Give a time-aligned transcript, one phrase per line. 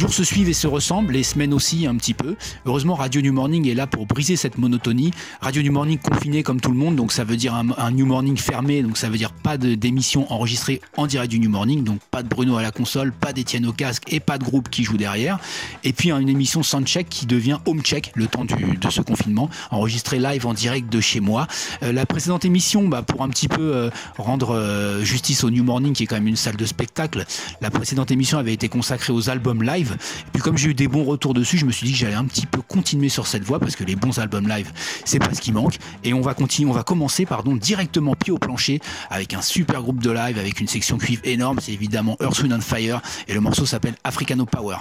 [0.00, 2.36] joue se suivent et se ressemblent, les semaines aussi un petit peu.
[2.66, 5.10] Heureusement, Radio New Morning est là pour briser cette monotonie.
[5.40, 8.36] Radio New Morning confiné comme tout le monde, donc ça veut dire un, New Morning
[8.36, 12.22] fermé, donc ça veut dire pas d'émission enregistrée en direct du New Morning, donc pas
[12.22, 14.96] de Bruno à la console, pas d'Etienne au casque et pas de groupe qui joue
[14.96, 15.38] derrière.
[15.84, 18.54] Et puis une émission soundcheck qui devient home check le temps de
[18.90, 21.46] ce confinement, enregistrée live en direct de chez moi.
[21.82, 25.64] Euh, la précédente émission, bah, pour un petit peu euh, rendre euh, justice au New
[25.64, 27.24] Morning, qui est quand même une salle de spectacle,
[27.60, 29.96] la précédente émission avait été consacrée aux albums live.
[30.26, 32.14] Et puis comme j'ai eu des bons retours dessus, je me suis dit que j'allais
[32.14, 34.72] un petit peu continuer sur cette voie parce que les bons albums live,
[35.04, 35.76] c'est pas ce qui manque.
[36.04, 39.82] Et on va continuer, on va commencer pardon directement pied au plancher avec un super
[39.82, 41.58] groupe de live avec une section cuivre énorme.
[41.60, 44.76] C'est évidemment Earth, Wind and Fire et le morceau s'appelle Africano Power.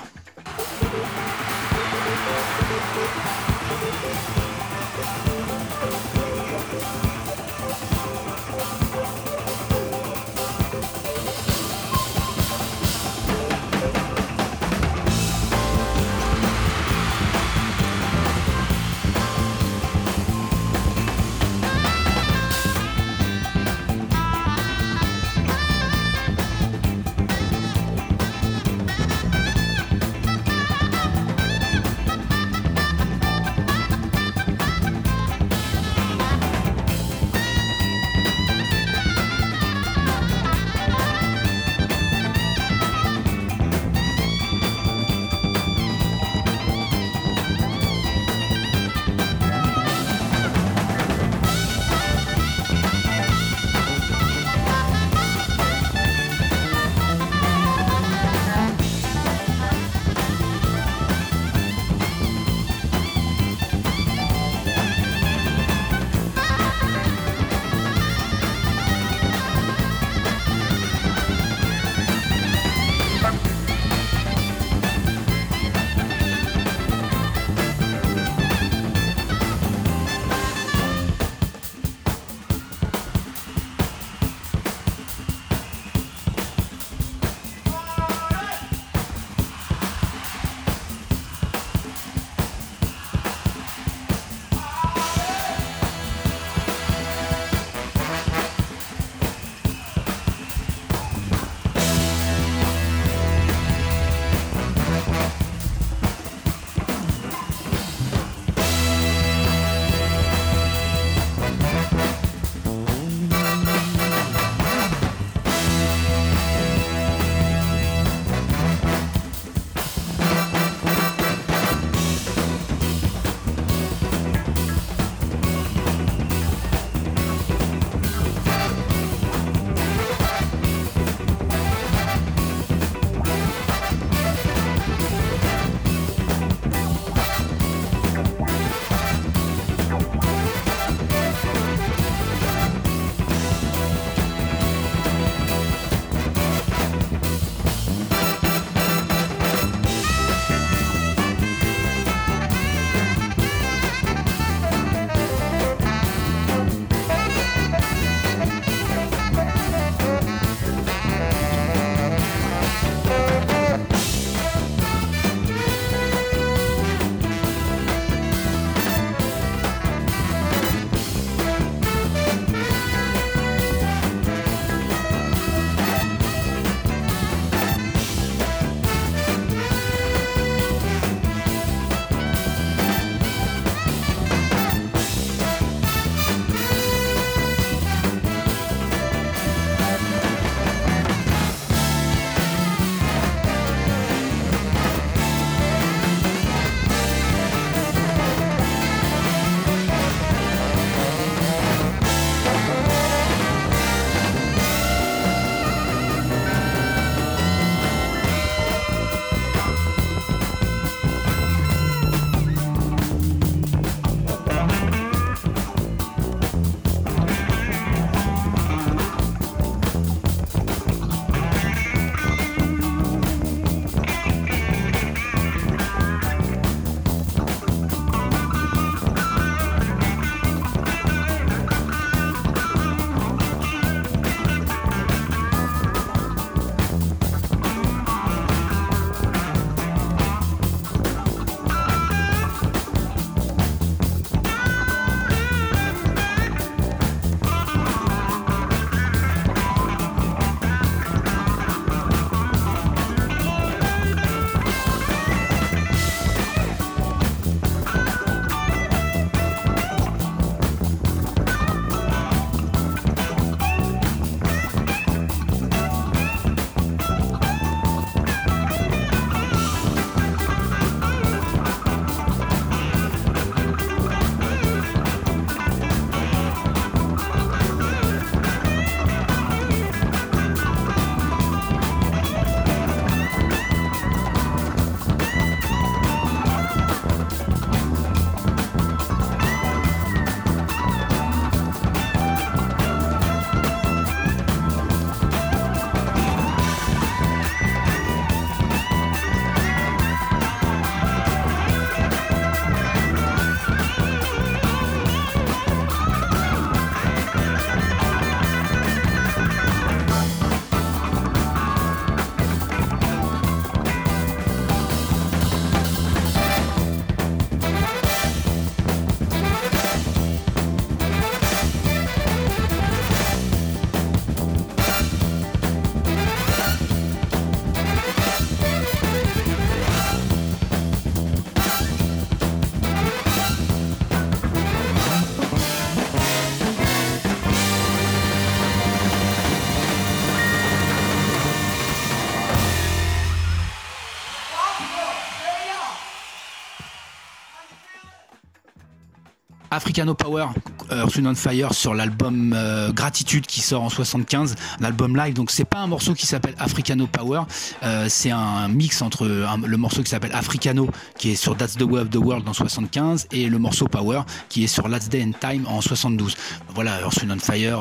[349.79, 350.47] Africano Power,
[350.91, 355.33] Earth Wind Fire sur l'album euh, Gratitude qui sort en 75, un album live.
[355.33, 357.43] Donc c'est pas un morceau qui s'appelle Africano Power,
[357.83, 361.83] euh, c'est un mix entre le morceau qui s'appelle Africano qui est sur That's the
[361.83, 365.23] Way of the World en 75 et le morceau Power qui est sur Last Day
[365.23, 366.35] and Time en 72.
[366.75, 367.79] Voilà, Earth Wind Fire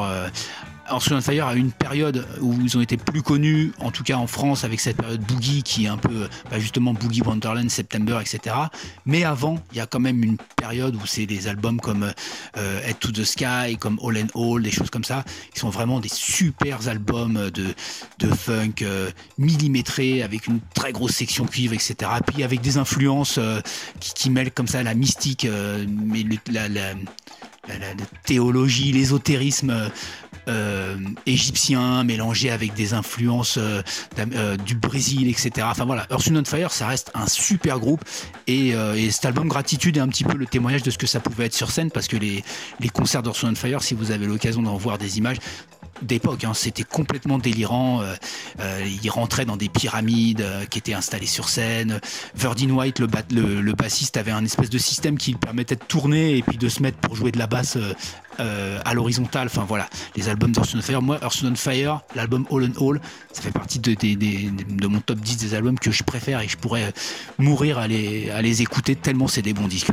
[0.91, 4.27] Earth, Fire a une période où ils ont été plus connus, en tout cas en
[4.27, 8.55] France, avec cette période Boogie qui est un peu, bah, justement Boogie Wonderland, September, etc.
[9.07, 12.13] Mais avant, il y a quand même une période où c'est des albums comme
[12.57, 15.71] euh, Head to the Sky, comme All and All, des choses comme ça, qui sont
[15.71, 17.75] vraiment des super albums de,
[18.19, 22.11] de funk euh, millimétrés, avec une très grosse section cuivre, etc.
[22.27, 23.61] Puis avec des influences euh,
[24.01, 25.47] qui, mêlent comme ça la mystique,
[25.87, 26.95] mais la, la,
[28.25, 29.91] théologie, l'ésotérisme
[30.49, 30.97] euh,
[31.27, 33.83] égyptien mélangé avec des influences euh,
[34.19, 35.67] euh, du Brésil, etc.
[35.71, 38.05] Enfin voilà, Earth, on Fire, ça reste un super groupe
[38.47, 38.75] et,
[39.11, 41.55] cet album Gratitude est un petit peu le témoignage de ce que ça pouvait être
[41.55, 42.43] sur scène parce que les,
[42.93, 45.39] concerts d'Earth, on Fire, si vous avez l'occasion d'en voir des images,
[46.03, 46.45] d'époque.
[46.45, 46.55] Hein.
[46.55, 48.03] C'était complètement délirant.
[48.03, 48.15] Euh,
[48.61, 52.01] euh, il rentrait dans des pyramides qui étaient installées sur scène.
[52.35, 56.37] Verdine White, le, le, bassiste, avait un espèce de système qui lui permettait de tourner
[56.37, 57.79] et puis de se mettre pour jouer de la basse
[58.39, 59.47] à l'horizontale.
[59.47, 61.03] Enfin voilà, les albums d'Earth Fire.
[61.03, 63.01] Moi, Earth Fire, l'album All and All,
[63.33, 63.97] ça fait partie de,
[64.89, 66.93] mon top 10 des albums que je préfère et je pourrais
[67.39, 69.91] mourir à les, écouter tellement c'est des bons disques.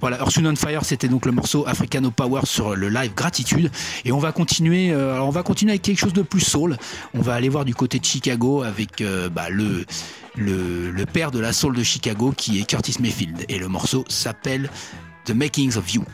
[0.00, 3.70] Voilà, Earth Fire, c'était donc le morceau Africano Power sur le live Gratitude.
[4.04, 6.76] Et on va continuer, alors on va continuer avec quelque chose de plus soul.
[7.14, 9.84] On va aller voir du côté de Chicago avec euh, bah, le,
[10.36, 13.44] le, père de la soul de Chicago qui est Curtis Mayfield.
[13.48, 14.70] Et le morceau s'appelle
[15.24, 16.04] The Makings of You.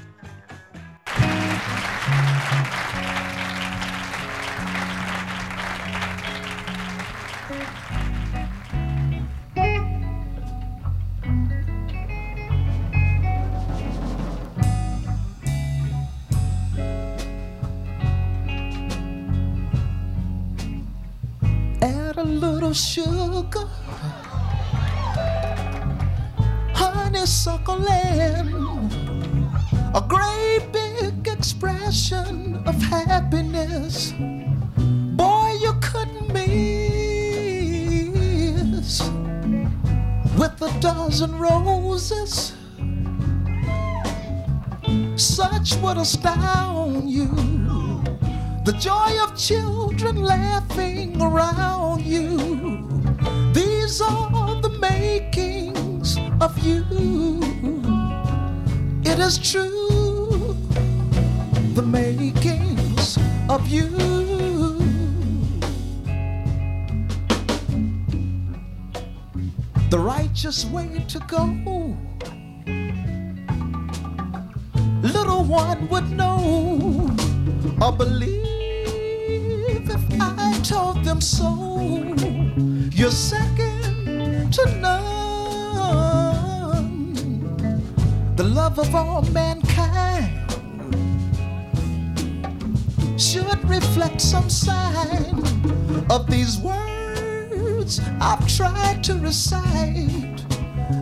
[22.74, 23.68] Sugar,
[26.74, 28.92] honeysuckle land,
[29.94, 34.12] a great big expression of happiness.
[35.16, 36.52] Boy, you couldn't miss.
[40.38, 42.54] With a dozen roses.
[45.16, 47.28] Such would astound you.
[48.64, 52.36] The joy of children laughing around you.
[53.52, 56.84] These are the makings of you.
[59.04, 60.56] It is true,
[61.74, 63.18] the makings
[63.48, 63.88] of you.
[69.90, 71.44] The righteous way to go.
[75.02, 77.14] Little one would know
[77.80, 78.41] or believe
[80.62, 82.14] told them so.
[82.92, 85.02] You're second to none.
[88.36, 90.28] The love of all mankind
[93.20, 95.42] should reflect some sign
[96.10, 100.44] of these words I've tried to recite.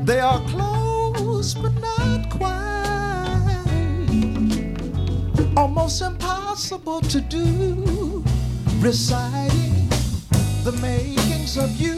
[0.05, 2.71] They are close, but not quite.
[5.55, 8.20] Almost impossible to do
[8.81, 9.89] reciting
[10.65, 11.97] the makings of you.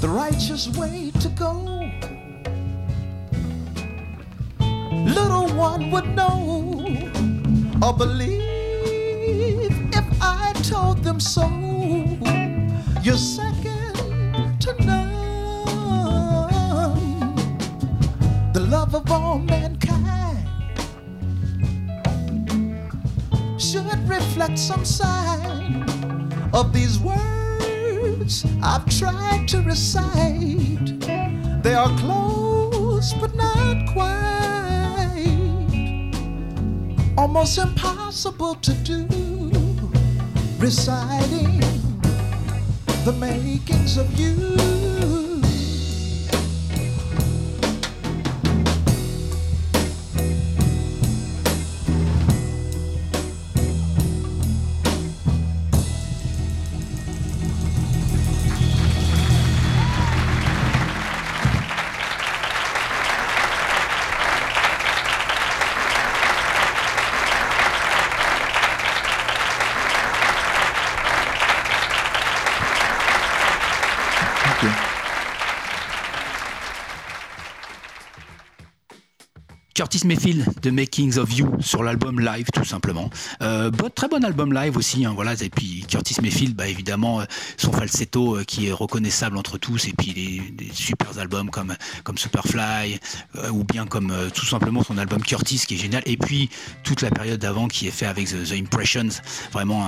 [0.00, 1.52] The righteous way to go.
[5.04, 7.10] Little one would know
[7.82, 8.40] or believe
[9.92, 12.07] if I told them so.
[13.08, 15.64] You're second to none.
[18.52, 20.46] The love of all mankind
[23.58, 25.88] should reflect some sign
[26.52, 31.00] of these words I've tried to recite.
[31.62, 35.16] They are close, but not quite.
[37.16, 39.08] Almost impossible to do.
[40.58, 41.67] Reciting
[43.08, 44.87] the makings of you.
[79.78, 83.10] Curtis Mayfield de Makings of You sur l'album live tout simplement.
[83.42, 85.34] Euh, très bon album live aussi, hein, voilà.
[85.40, 87.24] Et puis Curtis Mayfield, bah, évidemment, euh,
[87.56, 91.76] son falsetto euh, qui est reconnaissable entre tous, et puis des, des super albums comme,
[92.16, 92.98] Superfly,
[93.52, 96.02] ou bien comme tout simplement son album Curtis qui est génial.
[96.06, 96.50] Et puis
[96.82, 99.86] toute la période d'avant qui est fait avec The, Impressions, vraiment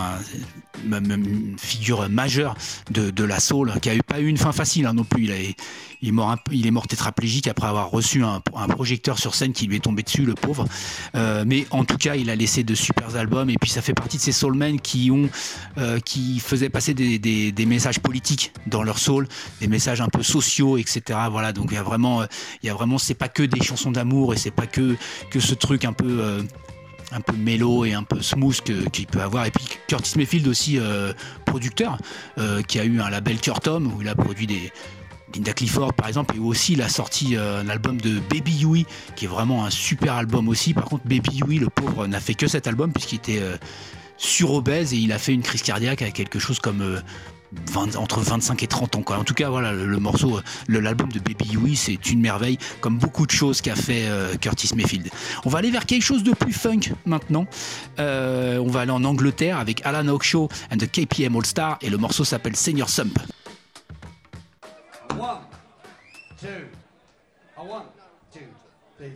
[0.85, 2.56] une figure majeure
[2.92, 5.28] de, la soul, qui a eu, pas eu une fin facile hein, non plus.
[6.02, 6.09] Il,
[6.66, 10.25] est mort, tétraplégique après avoir reçu un, projecteur sur scène qui lui est tombé dessus,
[10.25, 10.66] le pauvre.
[11.14, 13.95] Euh, mais en tout cas, il a laissé de super albums et puis ça fait
[13.95, 15.11] partie de ces soulmen qui
[15.78, 15.99] euh,
[16.40, 19.28] faisaient passer des, messages politiques dans leur soul,
[19.61, 21.19] des messages un peu sociaux, etc.
[21.30, 22.23] Voilà, donc il y a vraiment,
[22.62, 24.97] il y a vraiment, c'est pas que des chansons d'amour et c'est pas que
[25.38, 26.42] ce truc un peu euh,
[27.85, 28.61] et un peu smooth
[28.92, 29.47] qu'il peut avoir.
[29.47, 31.12] Et puis Curtis Mayfield aussi euh,
[31.45, 31.99] producteur,
[32.69, 34.73] qui a eu un label Curtom où il a produit des,
[35.34, 38.87] Linda Clifford par exemple, et aussi il a sorti euh, un album de Baby Yui,
[39.16, 40.75] qui est vraiment un super album aussi.
[40.75, 43.56] Par contre, Baby Yui, le pauvre, n'a fait que cet album puisqu'il était euh,
[44.16, 47.00] sur-obèse et il a fait une crise cardiaque avec quelque chose comme euh,
[47.96, 49.04] entre 25 et 30 ans.
[49.08, 53.26] En tout cas, voilà, le, morceau, l'album de Baby Yui, c'est une merveille, comme beaucoup
[53.26, 54.08] de choses qu'a fait
[54.40, 55.08] Curtis Mayfield.
[55.44, 57.46] On va aller vers quelque chose de plus funk maintenant.
[57.99, 61.96] on va aller en Angleterre avec Alan Oakshaw and the KPM All Star et le
[61.96, 63.18] morceau s'appelle Senior Sump.
[65.16, 65.42] One,
[66.40, 66.66] two,
[67.56, 67.86] a one,
[68.32, 68.40] two,
[68.96, 69.12] three,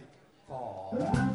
[0.47, 1.34] four.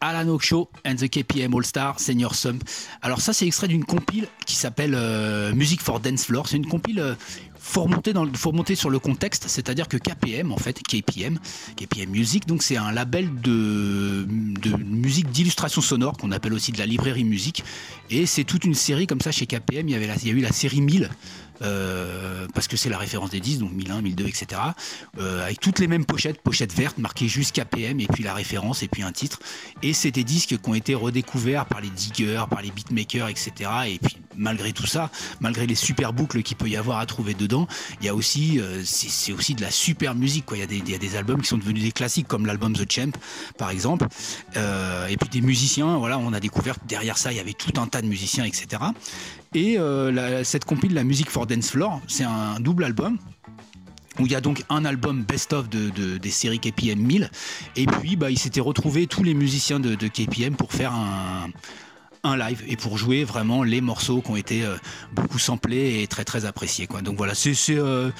[0.00, 2.62] Alan Show and the KPM All Star Senior Sump.
[3.02, 6.48] Alors ça c'est extrait d'une compile qui s'appelle euh, Music for Dance Floor.
[6.48, 7.14] C'est une compile euh,
[8.74, 11.38] sur le contexte, c'est-à-dire que KPM, en fait, KPM,
[11.76, 16.78] KPM Music, donc c'est un label de, de musique d'illustration sonore qu'on appelle aussi de
[16.78, 17.62] la librairie musique.
[18.10, 19.88] Et c'est toute une série comme ça chez KPM.
[19.88, 21.10] Il y, avait il y a eu la série 1000
[21.60, 24.60] parce que c'est la référence des disques, donc 1001, 1002, etc.
[25.18, 28.88] avec toutes les mêmes pochettes, pochettes vertes marquées jusqu'à PM, et puis la référence, et
[28.88, 29.38] puis un titre.
[29.82, 33.70] Et c'est des disques qui ont été redécouverts par les diggers, par les beatmakers, etc.
[33.86, 37.34] Et puis malgré tout ça, malgré les super boucles qu'il peut y avoir à trouver
[37.34, 37.66] dedans,
[38.00, 40.44] il y a aussi, c'est aussi de la super musique.
[40.52, 42.72] Il, y a des, y a des albums qui sont devenus des classiques, comme l'album
[42.74, 43.12] The Champ,
[43.58, 44.06] par exemple.
[44.56, 47.72] et puis des musiciens, voilà, on a découvert que derrière ça, il y avait tout
[47.80, 48.82] un tas de musiciens, etc.
[49.54, 53.18] Et euh, cette compil, la musique for Dance Floor, c'est un double album
[54.20, 57.30] où il y a donc un album best-of de, des séries KPM 1000
[57.76, 62.62] et puis bah, il s'était retrouvé tous les musiciens de, KPM pour faire un, live
[62.68, 64.76] et pour jouer vraiment les morceaux qui ont été euh,
[65.14, 66.86] beaucoup samplés et très très appréciés.
[67.02, 68.10] Donc voilà, c'est euh,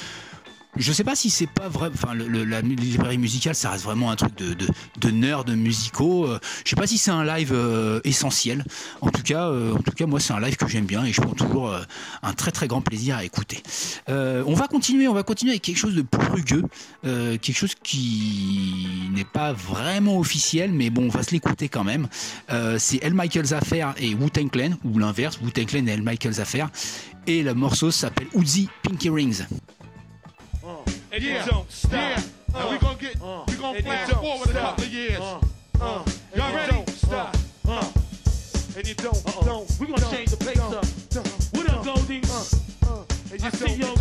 [0.76, 1.90] je sais pas si c'est pas vrai.
[1.92, 6.26] Enfin, le, la librairie musicale, ça reste vraiment un truc de, de, de musicaux.
[6.26, 8.64] Euh, je sais pas si c'est un live euh, essentiel.
[9.00, 11.12] En tout cas, euh, en tout cas, moi, c'est un live que j'aime bien et
[11.12, 11.76] je prends toujours
[12.22, 13.62] un très très grand plaisir à écouter.
[14.08, 16.64] on va continuer, on va continuer avec quelque chose de plus rugueux,
[17.02, 22.08] quelque chose qui n'est pas vraiment officiel, mais bon, on va se l'écouter quand même.
[22.78, 26.02] c'est El Michael's Affair et Wu Tang Clan, ou l'inverse, Wu Tang Clan et El
[26.02, 26.70] Michael's Affair.
[27.26, 29.44] Et le morceau s'appelle Uzi Pinky Rings.
[31.20, 31.44] And yeah.
[31.44, 31.92] you don't stop.
[31.92, 32.22] Yeah.
[32.54, 34.56] Uh, and we gonna get, uh, we gonna flash forward stop.
[34.56, 35.20] a couple of years.
[35.20, 35.40] Uh,
[35.80, 36.04] uh,
[36.34, 36.72] Y'all ready?
[36.72, 37.36] Don't stop.
[37.68, 37.92] Uh, uh,
[38.76, 39.44] and you don't, uh-oh.
[39.44, 39.80] don't.
[39.80, 40.84] We gonna don't, change the pace up.
[41.10, 42.22] Don't, what up, Goldie?
[42.24, 42.44] Uh,
[42.86, 43.96] uh, and you I see you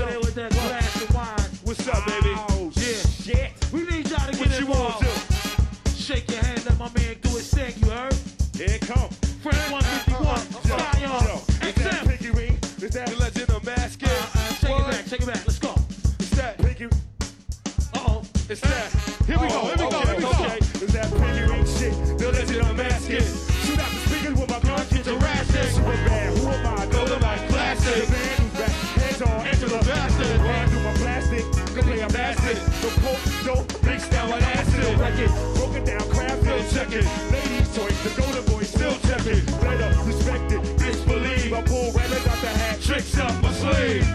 [18.49, 18.89] It's that.
[19.29, 20.33] Here we go, here we go, here we go.
[20.41, 20.57] Okay.
[20.81, 21.93] Is that piggy ring shit?
[22.17, 23.21] The legend unmask it.
[23.61, 25.69] Shoot out the speakers with my gun, get it.
[25.69, 26.85] Super bad, who am I?
[26.89, 28.09] Go to my classic.
[28.09, 30.41] The man who's back, hands on, Angela Bastard.
[30.41, 31.45] Run through my plastic,
[31.77, 32.57] go play a bastard.
[32.81, 34.97] The poke, dope, mixed down with acid.
[34.97, 37.05] Record, broken down, crab, still checking.
[37.29, 39.45] Ladies' choice, the golden boy still checking.
[39.61, 41.53] Better respect it, disbelieve.
[41.53, 44.09] I pull rabbits out the hat, tricks up my sleeve.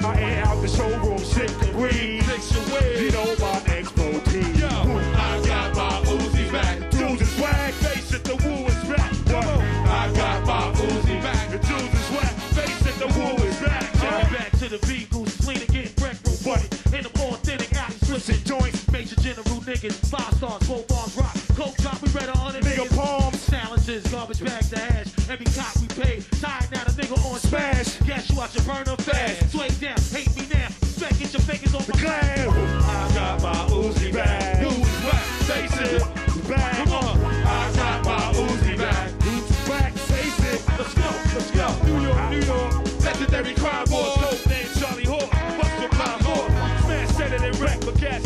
[14.68, 16.68] The beat, goose clean again, break room buddy.
[16.96, 18.88] In the authentic alley, switching joints.
[18.90, 21.36] Major general niggas, five stars, four bars rock.
[21.56, 22.64] Coke drop, we read on it.
[22.64, 23.46] Nigga palms.
[23.50, 25.28] Challenges, garbage bags to hash.
[25.28, 25.73] Every cop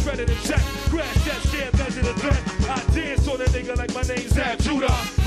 [0.09, 0.61] cash better check.
[0.91, 2.43] Crash that shit, measure the threat.
[2.71, 5.18] I dance on a nigga like my name's Zab Judah.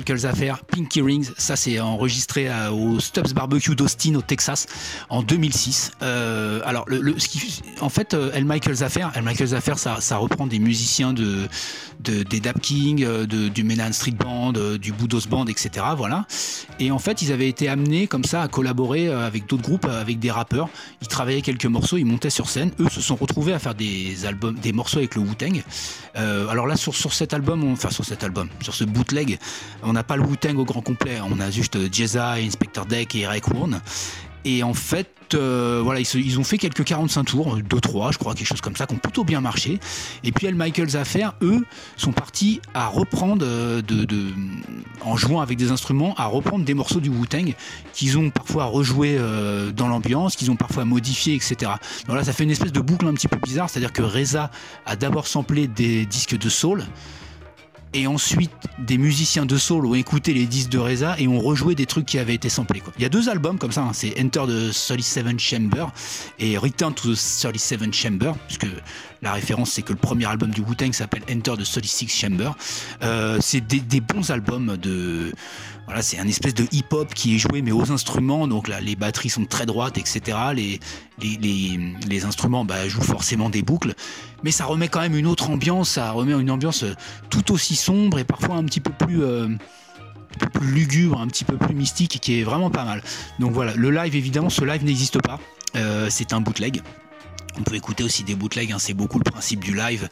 [0.00, 4.66] Michael's Affair, Pinky Rings, ça c'est enregistré au Stubbs Barbecue d'Austin au Texas
[5.10, 5.90] en 2006.
[6.00, 6.86] Euh, alors
[7.18, 11.12] ce qui, en fait El euh, Michael's Affair, El Michael's Affair ça, reprend des musiciens
[11.12, 11.48] de,
[12.00, 15.70] de des Dap King, euh, du Menan Street Band, du Boudos Band, etc.
[15.96, 16.26] Voilà.
[16.78, 20.18] Et en fait ils avaient été amenés comme ça à collaborer avec d'autres groupes, avec
[20.18, 20.68] des rappeurs.
[21.00, 22.70] Ils travaillaient quelques morceaux, ils montaient sur scène.
[22.80, 25.62] Eux se sont retrouvés à faire des albums, des morceaux avec le Wu-Tang.
[26.14, 29.38] alors là sur, sur cet album, enfin sur cet album, sur bootleg.
[29.82, 31.18] On n'a pas le Wu-Tang au grand complet.
[31.24, 33.80] On a juste Jeza, Inspector Deck et Eric Warren.
[34.44, 38.46] Et en fait, euh, voilà, ils, ont fait quelques 45 tours, 2-3, je crois, quelque
[38.46, 39.78] chose comme ça, qui ont plutôt bien marché.
[40.24, 41.64] Et puis, El Michael's Affair, eux,
[41.96, 43.82] sont partis à reprendre, euh,
[45.02, 47.54] en jouant avec des instruments, à reprendre des morceaux du Wu-Tang
[47.92, 51.72] qu'ils ont parfois rejoué euh, dans l'ambiance, qu'ils ont parfois modifié, etc.
[52.06, 54.50] Donc là, ça fait une espèce de boucle un petit peu bizarre, c'est-à-dire que Reza
[54.86, 56.84] a d'abord samplé des disques de soul
[57.92, 61.74] et ensuite des musiciens de soul ont écouté les disques de Reza et ont rejoué
[61.74, 62.80] des trucs qui avaient été samplés.
[62.80, 62.92] Quoi.
[62.96, 63.92] Il y a deux albums comme ça, hein.
[63.92, 65.86] c'est Enter the 37 Chamber
[66.38, 68.66] et Return to the 37 Chamber, puisque
[69.22, 72.50] la référence c'est que le premier album du Wu-Tang s'appelle Enter the 36 Chamber.
[73.02, 75.32] Euh, c'est des, des, bons albums de...
[76.00, 79.30] C'est un espèce de hip-hop qui est joué mais aux instruments, donc là les batteries
[79.30, 80.38] sont très droites, etc.
[80.54, 83.94] Les, instruments bah, jouent forcément des boucles,
[84.42, 86.84] mais ça remet quand même une autre ambiance, ça remet une ambiance
[87.28, 89.48] tout aussi sombre et parfois un petit peu plus, euh,
[90.60, 93.02] lugubre, un petit peu plus mystique, qui est vraiment pas mal.
[93.38, 95.38] Donc voilà, le live évidemment, ce live n'existe pas,
[95.76, 96.82] euh, c'est un bootleg.
[97.58, 100.08] On peut écouter aussi des bootlegs, hein, c'est beaucoup le principe du live.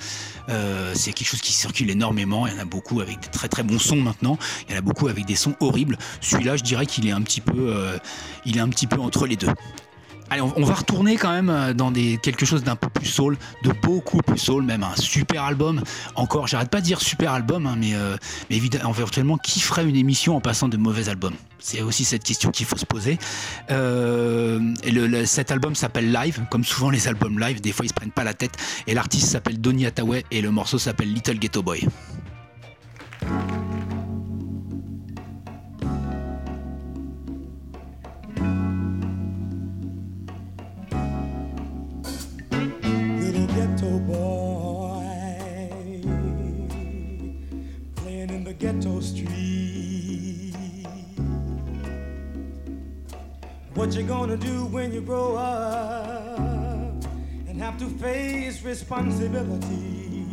[0.49, 2.47] Euh, c'est quelque chose qui circule énormément.
[2.47, 4.39] Il y en a beaucoup avec des très très bons sons maintenant.
[4.69, 5.99] Il y en a beaucoup avec des sons horribles.
[6.21, 7.23] Celui-là, je dirais qu'il est un
[7.57, 7.99] euh,
[8.47, 9.49] est un petit peu entre les deux.
[10.31, 13.73] Allez, on, va retourner quand même euh, dans quelque chose d'un peu plus soul, de
[13.83, 15.83] beaucoup plus soul, même un super album.
[16.17, 18.17] Encore, j'arrête pas de dire super album, hein, mais, euh,
[18.51, 21.35] évidemment, virtuellement, qui ferait une émission en passant de mauvais albums?
[21.59, 23.19] C'est aussi cette question qu'il faut se poser.
[23.71, 24.75] Euh,
[25.25, 28.25] cet album s'appelle Live, comme souvent les albums live, des fois ils se prennent pas
[28.25, 28.53] la tête.
[28.87, 31.87] Et l'artiste s'appelle Donny Hathaway et le morceau s'appelle Little Ghetto Boy.
[53.89, 57.03] What you gonna do when you grow up
[57.49, 60.27] and have to face responsibility?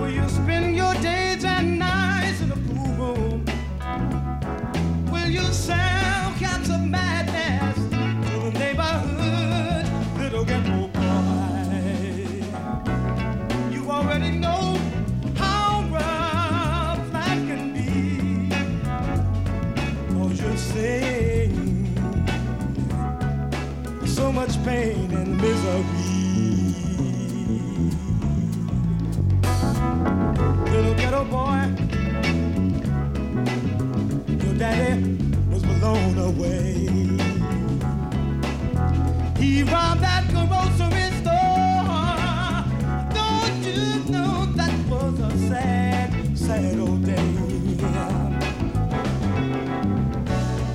[0.00, 3.44] Will you spend your days and nights in a pool room?
[5.12, 9.17] Will you sell cats of madness to the neighborhood
[24.38, 25.82] much pain and misery.
[30.72, 31.62] Little ghetto boy,
[34.44, 34.94] your daddy
[35.50, 36.86] was blown away.
[39.40, 41.88] He robbed that grocery store.
[43.18, 47.28] Don't you know that was a sad, sad old day?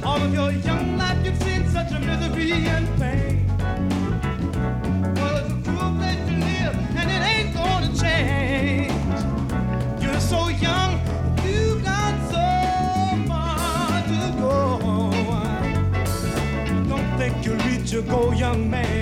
[0.03, 3.32] All of your young life you've seen such a misery and pain.
[17.93, 18.92] You go, young man,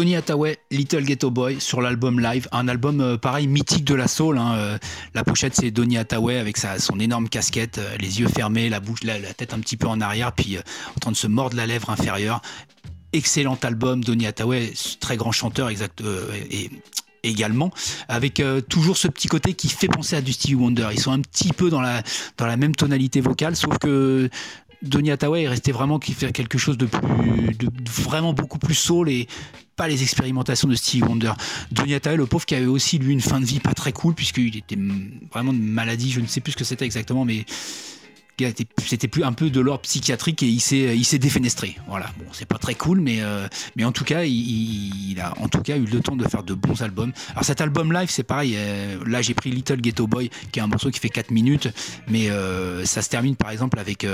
[0.00, 4.08] Donny Hathaway, Little Ghetto Boy sur l'album Live, un album euh, pareil mythique de la
[4.08, 4.38] soul.
[4.38, 4.78] Hein, euh,
[5.12, 8.80] la pochette c'est Donny Hathaway avec sa, son énorme casquette, euh, les yeux fermés, la
[8.80, 11.66] bouche, la, tête un petit peu en arrière, puis en train de se mordre la
[11.66, 12.40] lèvre inférieure.
[13.12, 16.02] Excellent album, Donny Hathaway, très grand chanteur exact
[16.50, 16.70] et
[17.22, 17.70] également,
[18.08, 20.88] avec toujours ce petit côté qui fait penser à du Stevie Wonder.
[20.92, 21.82] Ils sont un petit peu dans
[22.38, 24.30] dans la même tonalité vocale, sauf que
[24.82, 28.74] Donny Hathaway est resté vraiment qui fait quelque chose de plus, de, vraiment beaucoup plus
[28.74, 29.26] soul et
[29.76, 31.32] pas les expérimentations de Stevie Wonder.
[31.70, 34.14] Donny Hathaway, le pauvre qui avait aussi lui une fin de vie pas très cool
[34.14, 34.78] puisqu'il était
[35.32, 37.44] vraiment de maladie, je ne sais plus ce que c'était exactement, mais
[38.84, 41.76] c'était plus un peu de l'ordre psychiatrique et il s'est défenestré.
[41.88, 43.48] Voilà, bon, c'est pas très cool, mais euh,
[43.82, 46.82] en tout cas, il, a en tout cas eu le temps de faire de bons
[46.82, 47.12] albums.
[47.32, 48.54] Alors cet album live, c'est pareil.
[48.56, 51.68] Euh, là, j'ai pris Little Ghetto Boy, qui est un morceau qui fait 4 minutes,
[52.08, 54.06] mais euh, ça se termine par exemple avec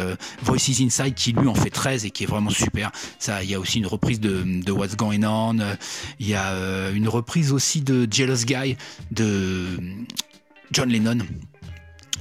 [0.43, 2.91] Voices Inside, qui lui en fait 13 et qui est vraiment super.
[3.19, 5.57] Ça, il y a aussi une reprise de, de What's Going On.
[6.19, 8.77] Il y a une reprise aussi de Jealous Guy
[9.11, 9.79] de
[10.73, 11.19] John Lennon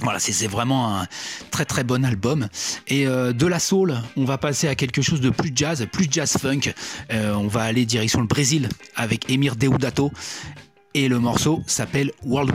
[0.00, 1.06] voilà, c'est vraiment un
[1.50, 2.48] très très bon album.
[2.88, 6.06] Et euh, de la soul, on va passer à quelque chose de plus jazz, plus
[6.10, 6.72] jazz funk.
[7.12, 10.12] Euh, on va aller direction le Brésil avec Emir Deodato.
[10.94, 12.54] Et le morceau s'appelle World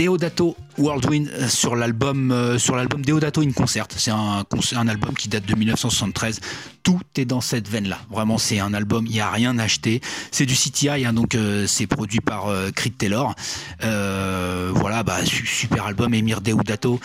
[0.00, 3.86] Deodato Worldwind euh, sur l'album euh, sur l'album Deodato in Concert.
[3.94, 6.40] C'est un, album qui date de 1973.
[6.82, 7.98] Tout est dans cette veine-là.
[8.08, 10.00] Vraiment, c'est un album, il n'y a rien à acheter.
[10.30, 13.34] C'est du CTI, hein, donc euh, c'est produit par Creed Taylor.
[13.82, 16.98] voilà, bah, super album, Emir Deodato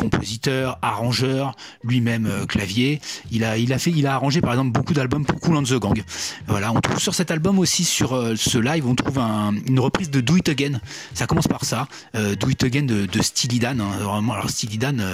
[0.00, 3.00] compositeur, arrangeur, lui-même euh, clavier.
[3.30, 5.64] Il a, il a fait, il a arrangé par exemple beaucoup d'albums pour Cool and
[5.64, 6.02] the Gang.
[6.46, 10.10] Voilà, on trouve sur cet album aussi sur euh, ce live, on trouve une reprise
[10.10, 10.80] de Do It Again.
[11.12, 13.80] Ça commence par ça, euh, Do It Again de, de Steely Dan.
[13.80, 13.92] Hein.
[14.00, 15.04] alors Steely Dan.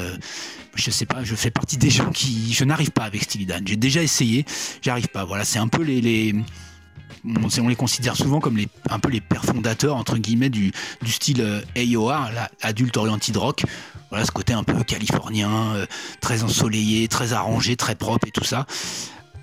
[0.76, 3.66] je sais pas, je fais partie des gens qui, je n'arrive pas avec Steely Dan.
[3.66, 4.44] J'ai déjà essayé,
[4.82, 5.24] j'arrive pas.
[5.24, 6.34] Voilà, c'est un peu les, les
[7.60, 10.72] on, les considère souvent comme les, un peu les pères fondateurs entre guillemets du,
[11.02, 12.30] du style AOR,
[12.62, 13.64] l'adulte oriented rock.
[14.10, 15.86] Voilà ce côté un peu californien, euh,
[16.20, 18.66] très ensoleillé, très arrangé, très propre et tout ça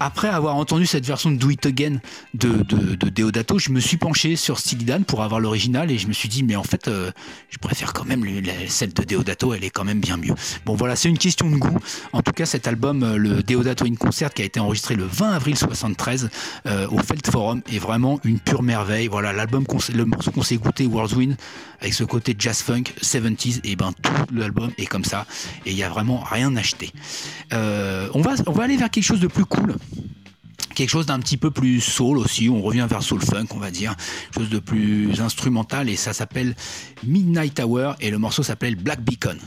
[0.03, 1.99] après avoir entendu cette version de Do It Again
[2.33, 6.07] de, de, Deodato, je me suis penché sur Steely Dan pour avoir l'original et je
[6.07, 7.11] me suis dit, mais en fait, euh,
[7.49, 8.25] je préfère quand même
[8.67, 10.33] celle de Deodato, elle est quand même bien mieux.
[10.65, 11.77] Bon, voilà, c'est une question de goût.
[12.11, 15.05] En tout cas, cet album, euh, le Deodato in Concert, qui a été enregistré le
[15.05, 16.29] 20 avril 73
[16.65, 19.07] euh, au Felt Forum, est vraiment une pure merveille.
[19.07, 21.37] Voilà, l'album, le morceau qu'on s'est écouté, World's Wind,
[21.79, 25.25] avec ce côté jazz funk, 70s, et ben tout l'album est comme ça
[25.65, 26.91] et il n'y a vraiment rien acheté.
[27.51, 29.75] on, va, on va aller vers quelque chose de plus cool
[30.73, 33.71] quelque chose d'un petit peu plus soul aussi, on revient vers soul funk on va
[33.71, 33.95] dire,
[34.35, 36.55] chose de plus instrumental et ça s'appelle
[37.03, 37.95] Midnight Hour.
[37.99, 39.37] Et le morceau s'appelle Black Beacon.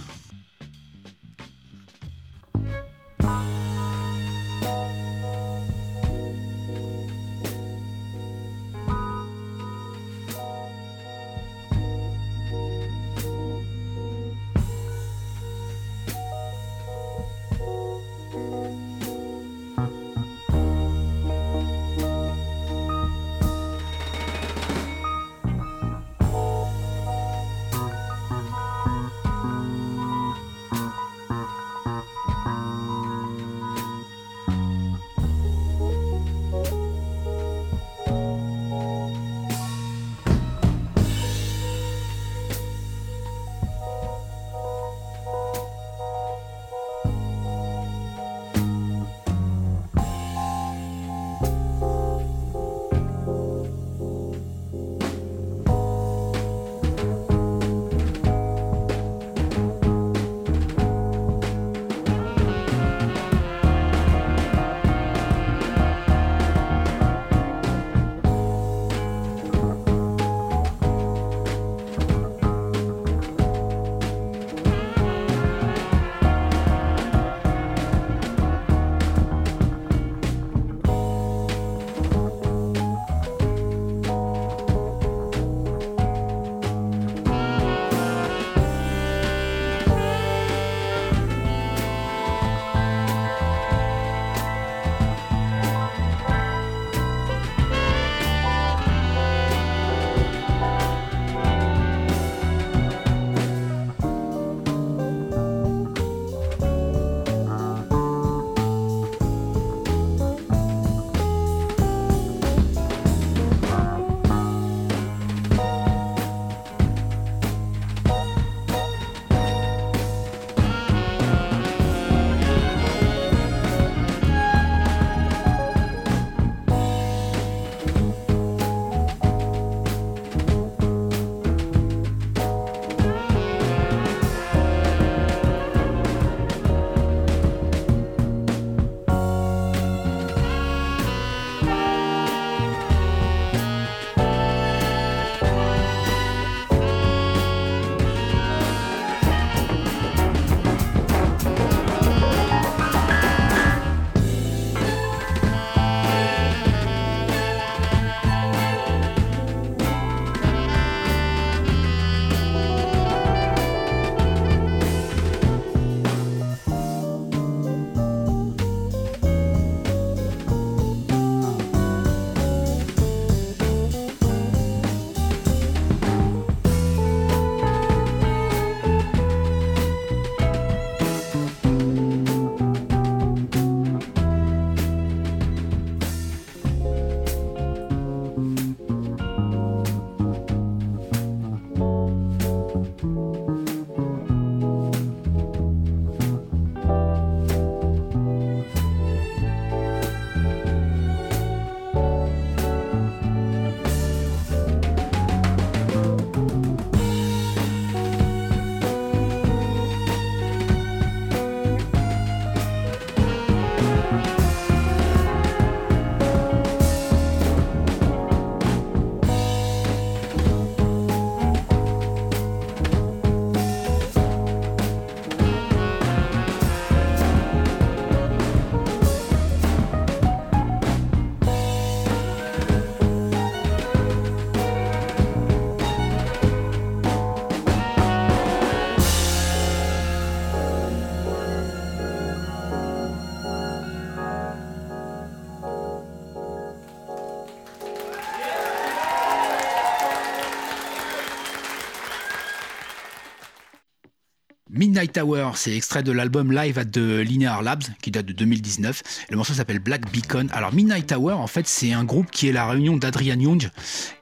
[254.97, 259.03] Midnight Hour, c'est extrait de l'album Live at the Linear Labs qui date de 2019.
[259.29, 260.49] Le morceau s'appelle Black Beacon.
[260.55, 263.69] Alors Midnight Hour, en fait, c'est un groupe qui est la réunion d'Adrian Young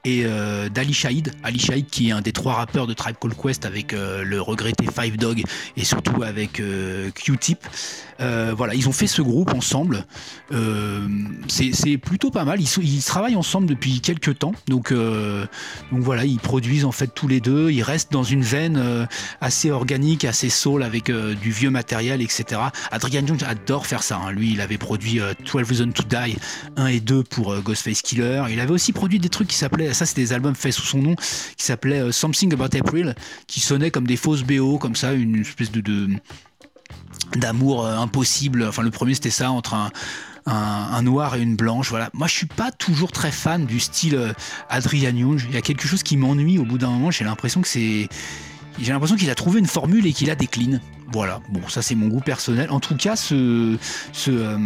[0.03, 1.31] et euh, d'Ali Shahid.
[1.43, 4.41] Ali Shahid qui est un des trois rappeurs de Tribe Called Quest avec euh, le
[4.41, 5.43] regretté Five Dog
[5.77, 6.61] et surtout avec
[8.19, 10.05] euh, voilà, ils ont fait ce groupe ensemble.
[11.47, 12.59] c'est plutôt pas mal.
[12.61, 14.53] Ils, travaillent ensemble depuis quelques temps.
[14.67, 17.71] Donc, donc voilà, ils produisent en fait tous les deux.
[17.71, 19.07] Ils restent dans une veine
[19.41, 22.61] assez organique, assez soul avec euh, du vieux matériel, etc.
[22.91, 24.17] Adrian Jones adore faire ça.
[24.17, 24.31] Hein.
[24.31, 26.37] Lui, il avait produit 12 euh, Reasons to Die
[26.77, 28.43] 1 et 2 pour euh, Ghostface Killer.
[28.49, 30.99] Il avait aussi produit des trucs qui s'appelaient, ça c'est des albums faits sous son
[30.99, 33.15] nom, qui s'appelaient Something About April,
[33.47, 36.07] qui sonnaient comme des fausses BO, comme ça, une espèce de,
[37.35, 38.65] d'amour impossible.
[38.67, 39.75] Enfin, le premier c'était ça entre
[40.45, 41.89] un, noir et une blanche.
[41.89, 42.09] Voilà.
[42.13, 44.33] Moi, je suis pas toujours très fan du style
[44.69, 45.41] Adrian Young.
[45.47, 47.11] Il y a quelque chose qui m'ennuie au bout d'un moment.
[47.11, 48.09] J'ai l'impression que c'est
[48.79, 50.81] j'ai l'impression qu'il a trouvé une formule et qu'il la décline.
[51.11, 52.71] Voilà, bon, ça c'est mon goût personnel.
[52.71, 53.77] En tout cas, ce,
[54.27, 54.57] euh,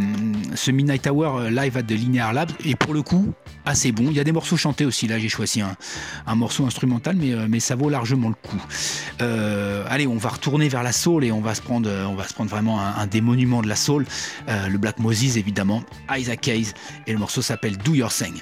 [0.71, 3.33] Midnight Hour euh, live at the Linear Lab est pour le coup
[3.65, 4.05] assez bon.
[4.09, 5.07] Il y a des morceaux chantés aussi.
[5.07, 8.61] Là, j'ai choisi un, morceau instrumental, mais, euh, mais ça vaut largement le coup.
[9.89, 12.33] allez, on va retourner vers la soul et on va se prendre, on va se
[12.33, 14.05] prendre vraiment un, des monuments de la soul,
[14.47, 16.73] le Black Moses évidemment, Isaac Hayes,
[17.07, 18.41] et le morceau s'appelle Do Your Thing.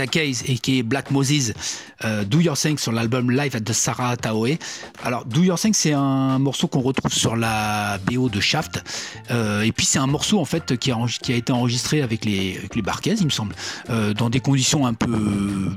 [0.00, 1.52] Et qui est Black Moses,
[2.04, 4.56] euh, Do Your Thing sur l'album Live at the Sarah Taoe.
[5.04, 8.82] Alors Do Your Thing c'est un morceau qu'on retrouve sur la BO de Shaft
[9.30, 13.06] euh, et puis c'est un morceau en fait qui a, été enregistré avec les, avec
[13.06, 13.54] il me semble,
[13.90, 15.70] euh, dans des conditions un peu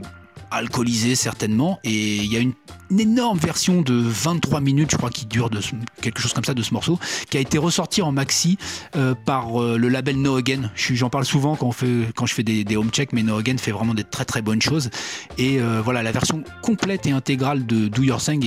[0.54, 1.80] alcoolisé certainement.
[1.84, 2.54] Et il y a une,
[2.99, 5.60] énorme version de 23 minutes, je crois, qui dure de
[5.99, 8.60] quelque chose comme ça de ce morceau, qui a été ressorti en maxi
[8.95, 10.70] euh, par euh, le label No Again.
[10.76, 13.58] J'en parle souvent quand, on fait, quand je fais des, home checks, mais No Again
[13.58, 14.91] fait vraiment des très très bonnes choses.
[15.39, 18.45] Et euh, voilà, la version complète et intégrale de Do Your Thing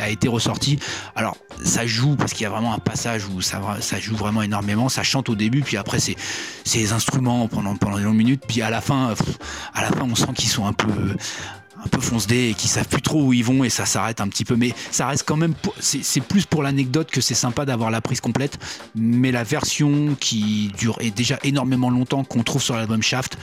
[0.00, 0.78] a été ressortie.
[1.16, 4.42] Alors, ça joue parce qu'il y a vraiment un passage où ça, ça joue vraiment
[4.42, 4.90] énormément.
[4.90, 6.16] Ça chante au début, puis après, c'est
[6.74, 8.42] les instruments pendant, pendant des longues minutes.
[8.46, 9.14] Puis à la fin,
[9.72, 11.16] à la fin on sent qu'ils sont un peu
[11.84, 14.28] un peu fonce et qui savent plus trop où ils vont et ça s'arrête un
[14.28, 14.56] petit peu.
[14.56, 18.20] Mais ça reste quand même, c'est plus pour l'anecdote que c'est sympa d'avoir la prise
[18.20, 18.58] complète.
[18.94, 23.38] Mais la version qui dure et déjà énormément longtemps qu'on trouve sur l'album Shaft,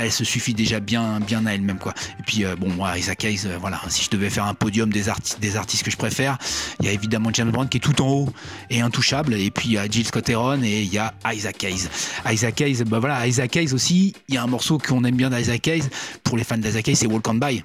[0.00, 1.94] elle se suffit déjà bien, bien à elle-même quoi.
[2.18, 4.90] Et puis euh, bon moi Isaac Hayes, euh, voilà, si je devais faire un podium
[4.92, 6.38] des artistes, des artistes que je préfère,
[6.80, 8.28] il y a évidemment James Brown qui est tout en haut
[8.70, 11.62] et intouchable, et puis il y a Jill Scott Heron et il y a Isaac
[11.64, 11.88] Hayes.
[12.30, 15.30] Isaac Hayes, bah voilà, Isaac Hayes aussi, il y a un morceau qu'on aime bien
[15.30, 15.88] d'Isaac Hayes
[16.24, 17.62] pour les fans d'Isaac Hayes, c'est Walk on By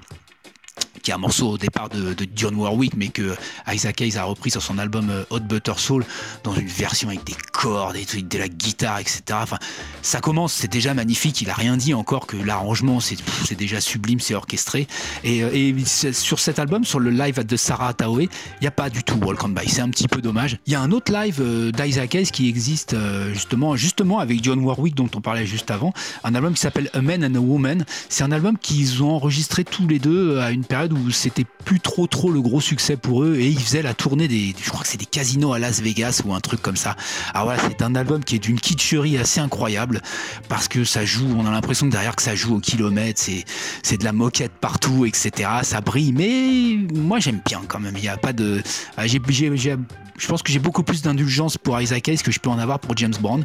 [1.06, 3.36] qui est un morceau au départ de, Dionne Warwick, mais que
[3.68, 6.04] Isaac Hayes a repris sur son album euh, Hot Butter Soul
[6.42, 9.22] dans une version avec des cordes, et de la guitare, etc.
[9.34, 9.58] Enfin,
[10.02, 11.40] ça commence, c'est déjà magnifique.
[11.42, 14.88] Il a rien dit encore que l'arrangement, c'est déjà sublime, c'est orchestré.
[15.22, 18.28] Et, euh, sur cet album, sur le live de Sarah Taoe, il
[18.62, 19.68] n'y a pas du tout Walk on By.
[19.68, 20.58] C'est un petit peu dommage.
[20.66, 22.96] Il y a un autre live euh, d'Isaac Hayes qui existe
[23.32, 25.92] justement, justement avec Dionne Warwick dont on parlait juste avant,
[26.24, 27.84] un album qui s'appelle A Man and a Woman.
[28.08, 31.80] C'est un album qu'ils ont enregistré tous les deux à une période où c'était plus
[31.80, 34.82] trop trop le gros succès pour eux et ils faisaient la tournée des, je crois
[34.82, 36.96] que c'est des casinos à Las Vegas ou un truc comme ça.
[37.34, 40.00] Alors voilà, c'est un album qui est d'une kitscherie assez incroyable
[40.48, 43.96] parce que ça joue, on a l'impression que derrière que ça joue au kilomètre, c'est,
[43.96, 45.50] de la moquette partout, etc.
[45.62, 47.94] Ça brille, mais moi j'aime bien quand même.
[47.96, 48.62] Il n'y a pas de,
[49.04, 49.20] j'ai,
[49.56, 49.76] j'ai,
[50.18, 52.78] je pense que j'ai beaucoup plus d'indulgence pour Isaac Hayes que je peux en avoir
[52.78, 53.40] pour James Bond.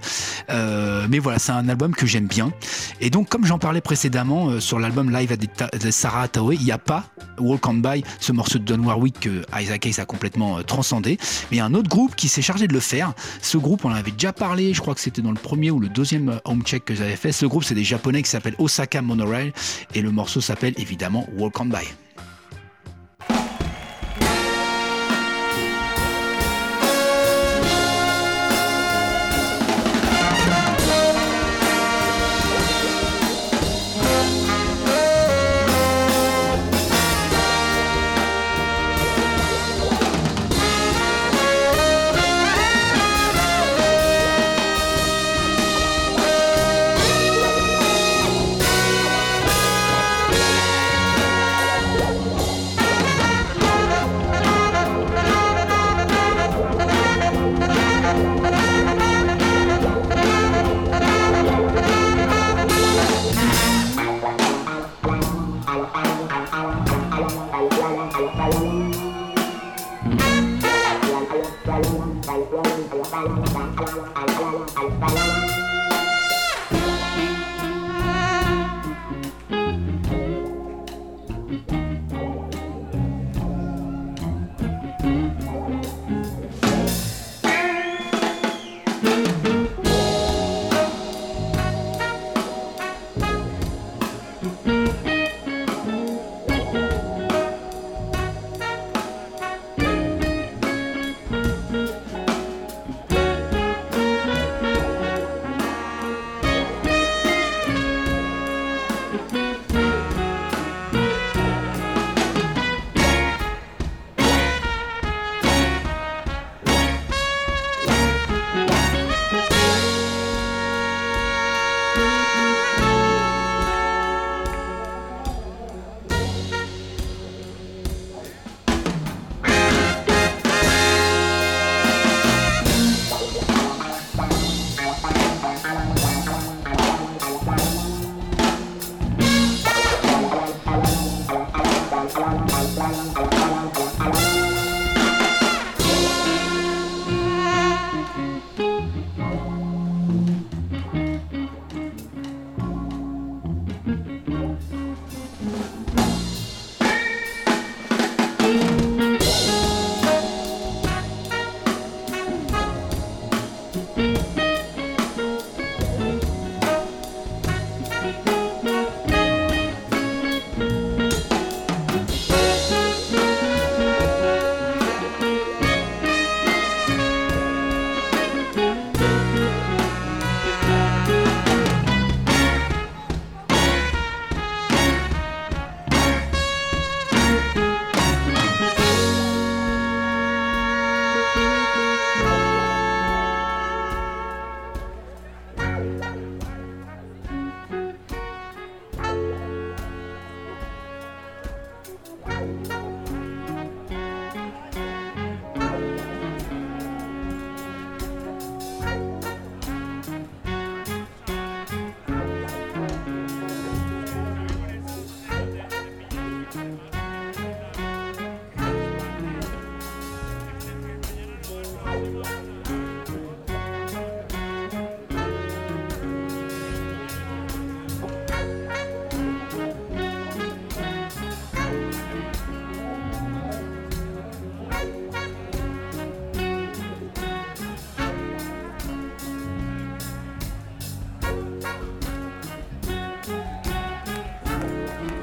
[0.49, 2.51] Euh, mais voilà, c'est un album que j'aime bien.
[2.99, 6.71] Et donc, comme j'en parlais précédemment euh, sur l'album Live de Sarah Taoe, il n'y
[6.71, 7.05] a pas
[7.41, 11.17] Walk on By, ce morceau de Don Warwick que Isaac Hayes a complètement euh, transcendé.
[11.49, 13.13] Mais il y a un autre groupe qui s'est chargé de le faire.
[13.41, 15.79] Ce groupe, on en avait déjà parlé, je crois que c'était dans le premier ou
[15.79, 17.31] le deuxième home check que j'avais fait.
[17.31, 19.53] Ce groupe, c'est des Japonais qui s'appellent Osaka Monorail
[19.93, 22.00] et le morceau s'appelle évidemment Walk on By.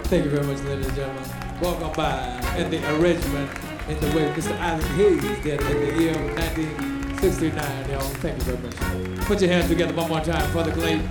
[0.09, 1.23] Thank you very much, ladies and gentlemen.
[1.61, 3.51] Welcome by in the arrangement
[3.91, 4.59] in the way Mr.
[4.59, 8.01] Isaac Hayes did in the year of 1969, y'all.
[8.01, 9.27] Thank you very much.
[9.27, 11.03] Put your hands together one more time for the late,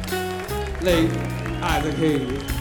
[0.82, 1.12] late
[1.62, 2.57] Isaac Hayes.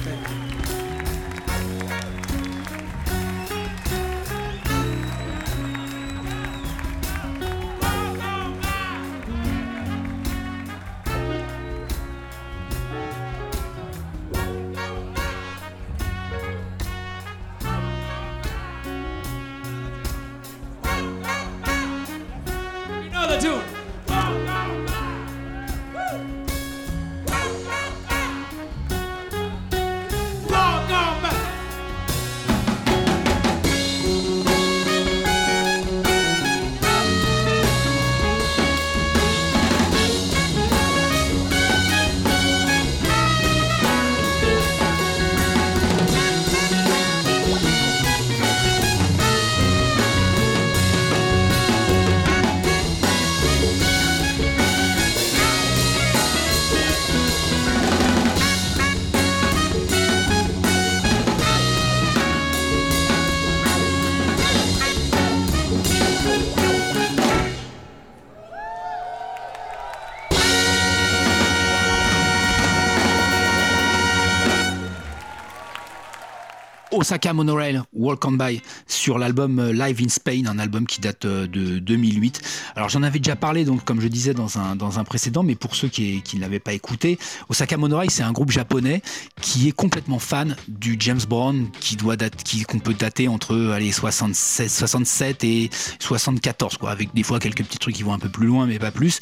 [77.06, 81.24] Osaka Monorail, Walk on By, sur l'album euh, Live in Spain, un album qui date
[81.24, 82.42] euh, de 2008.
[82.74, 85.54] Alors j'en avais déjà parlé, donc comme je disais dans un, dans un précédent, mais
[85.54, 87.16] pour ceux qui, qui ne l'avaient pas écouté,
[87.48, 89.02] Osaka Monorail, c'est un groupe japonais
[89.40, 93.70] qui est complètement fan du James Brown, qui doit date, qui qu'on peut dater entre
[93.72, 98.18] allez, 67, 67 et 74, quoi, avec des fois quelques petits trucs qui vont un
[98.18, 99.20] peu plus loin, mais pas plus.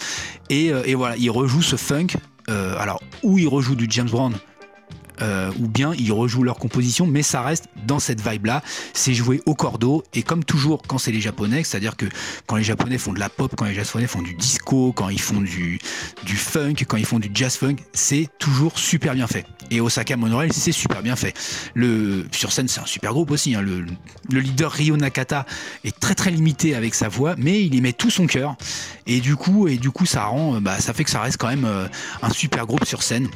[0.48, 2.16] Et, euh, et voilà, il rejoue ce funk.
[2.48, 4.32] alors où il rejoue du James Brown
[5.22, 8.62] euh, ou bien ils rejouent leur composition, mais ça reste dans cette vibe-là.
[8.92, 12.06] C'est joué au cordeau, et comme toujours quand c'est les Japonais, c'est-à-dire que
[12.46, 15.20] quand les Japonais font de la pop, quand les Japonais font du disco, quand ils
[15.20, 15.78] font du,
[16.26, 19.46] funk, quand ils font du jazz funk, c'est toujours super bien fait.
[19.70, 21.34] Et Osaka Monorail, c'est super bien fait.
[21.74, 23.54] Le, sur scène, c'est un super groupe aussi.
[23.54, 23.62] hein.
[23.62, 23.84] Le,
[24.30, 25.46] le leader Ryo Nakata
[25.84, 28.56] est très très limité avec sa voix, mais il y met tout son cœur.
[29.06, 31.36] Et du coup, et du coup ça rend, euh, bah, ça fait que ça reste
[31.38, 31.86] quand même euh,
[32.22, 33.28] un super groupe sur scène.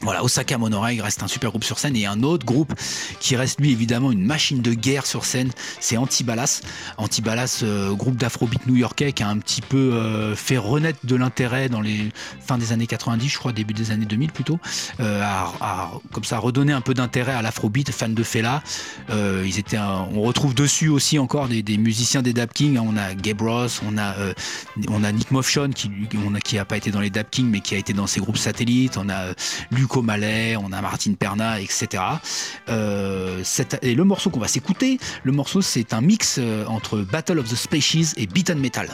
[0.00, 2.72] Voilà, Osaka Monorail reste un super groupe sur scène et un autre groupe
[3.18, 6.60] qui reste lui évidemment une machine de guerre sur scène, c'est Antibalas.
[6.98, 11.68] Antibalas, euh, groupe d'afrobeat new-yorkais qui a un petit peu euh, fait renaître de l'intérêt
[11.68, 12.12] dans les
[12.46, 14.58] fins des années 90, je crois, début des années 2000 plutôt,
[15.00, 18.62] euh, à, à- comme ça redonner un peu d'intérêt à l'afrobeat, fan de Fela.
[19.10, 22.76] Euh, ils étaient, on retrouve dessus aussi encore des, des musiciens des Dap King.
[22.76, 22.84] hein.
[22.86, 24.34] On a Gabe Ross, on a, euh,
[24.88, 25.90] on a Nick Motion qui,
[26.26, 28.06] on a, qui a pas été dans les Dap King mais qui a été dans
[28.06, 28.98] ces groupes satellites.
[28.98, 29.34] On a euh,
[29.94, 32.02] On a Martin Perna, etc.
[32.68, 33.42] Euh,
[33.82, 37.48] et le morceau qu'on va s'écouter, le morceau c'est un mix euh, entre Battle of
[37.48, 38.88] the Species et Beaten Metal.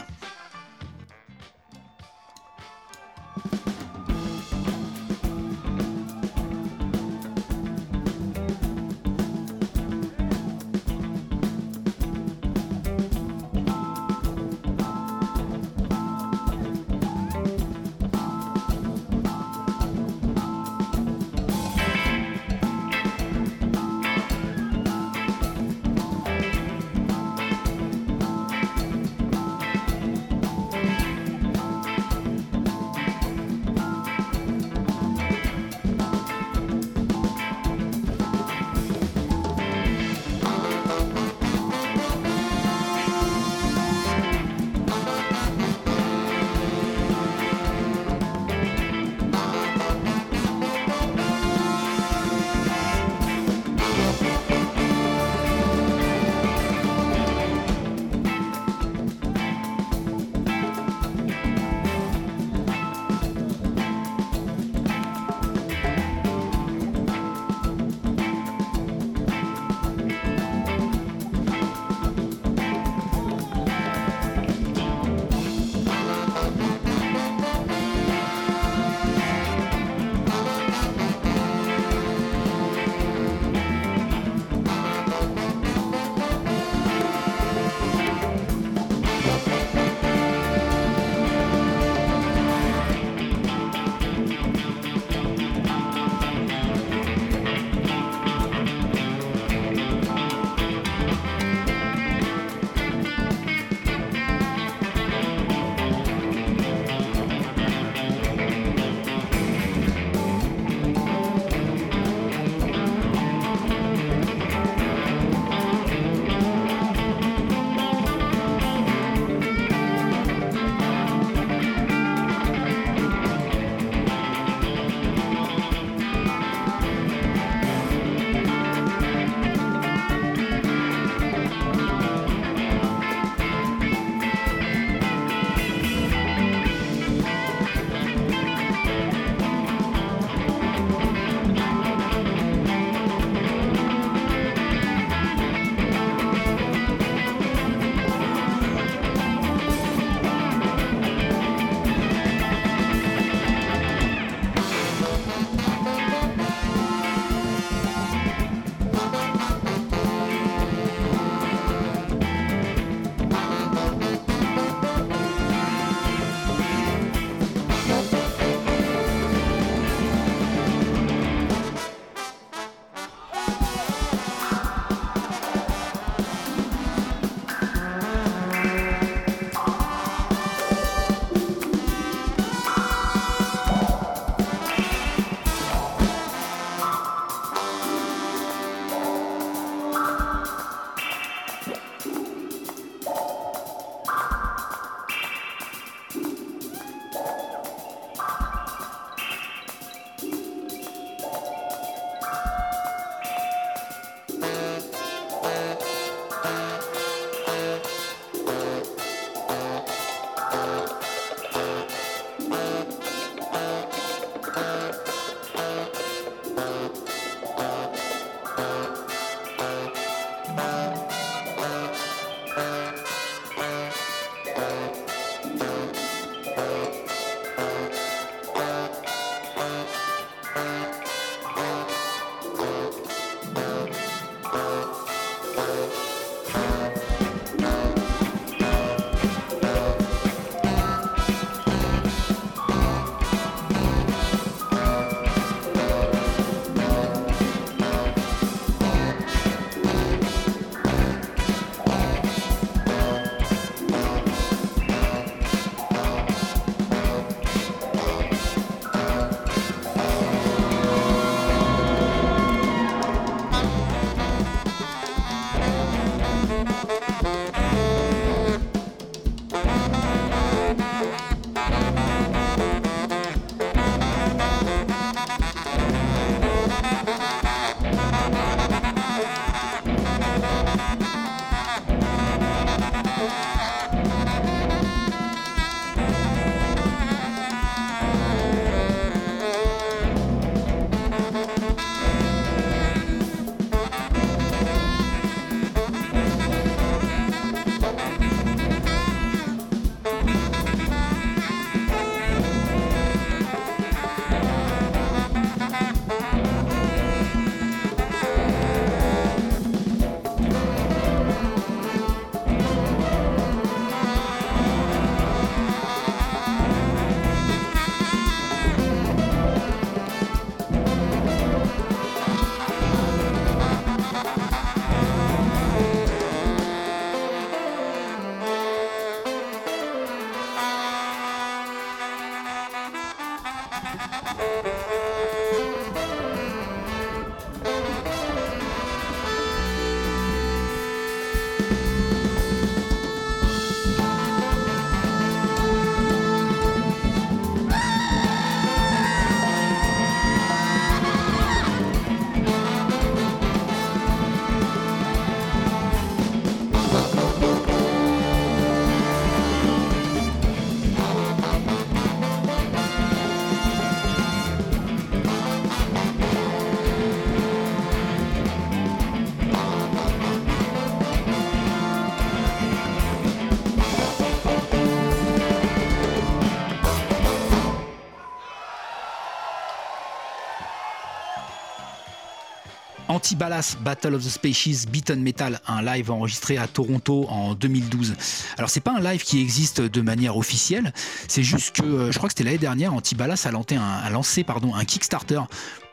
[383.32, 388.12] Anti-Ballas Battle of the Species Beaten Metal, un live enregistré à Toronto en 2012.
[388.58, 390.92] Alors c'est pas un live qui existe de manière officielle,
[391.28, 394.44] c'est juste que euh, je crois que c'était l'année dernière, Anti-Ballas a lancé, a lancé
[394.74, 395.40] un Kickstarter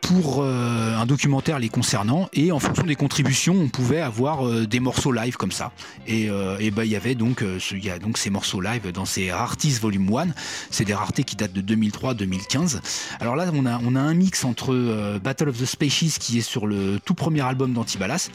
[0.09, 2.29] pour euh, un documentaire les concernant.
[2.33, 5.71] Et en fonction des contributions on pouvait avoir euh, des morceaux live comme ça.
[6.07, 9.05] Et, euh, ben il y avait donc il y a donc ces morceaux live dans
[9.05, 10.27] ces Rarities Volume 1
[10.71, 12.79] c'est des raretés qui datent de 2003-2015
[13.19, 16.41] alors là on a on a un mix entre Battle of the Species qui est
[16.41, 18.29] sur le tout premier album d'Antibalas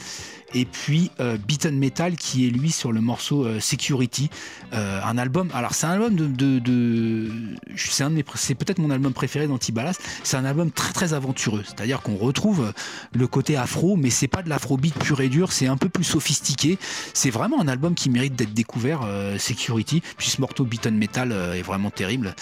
[0.53, 4.29] et puis euh, Beaten Metal qui est lui sur le morceau euh, Security,
[4.73, 5.49] euh, un album.
[5.53, 7.31] Alors c'est un album de, de, de
[7.75, 9.97] c'est peut-être mon album préféré d'Antibalas.
[10.23, 12.73] C'est un album très très aventureux, c'est-à-dire qu'on retrouve
[13.13, 16.03] le côté afro, mais c'est pas de l'afrobeat pur et dur, c'est un peu plus
[16.03, 16.77] sophistiqué.
[17.13, 19.01] C'est vraiment un album qui mérite d'être découvert.
[19.37, 22.35] Security, puis ce morceau Beaten Metal est vraiment terrible.